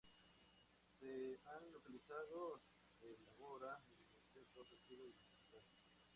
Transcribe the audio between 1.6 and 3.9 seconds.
localizado el ágora